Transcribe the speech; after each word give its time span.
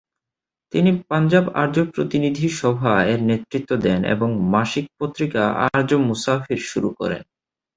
তিনি 0.73 0.91
'পাঞ্জাব 0.99 1.45
আর্য 1.61 1.77
প্রতিনিধি 1.93 2.47
সভা' 2.59 2.95
-এর 3.01 3.19
নেতৃত্ব 3.29 3.71
দেন 3.85 3.99
এবং 4.13 4.29
এর 4.31 4.49
মাসিক 4.53 4.85
পত্রিকা 4.99 5.43
আর্য 5.67 5.91
মুসাফির 6.07 6.61
শুরু 6.69 6.89
করেন। 6.99 7.21